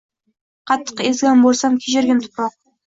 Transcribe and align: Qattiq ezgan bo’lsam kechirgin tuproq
Qattiq 0.71 1.03
ezgan 1.11 1.47
bo’lsam 1.47 1.81
kechirgin 1.85 2.27
tuproq 2.29 2.59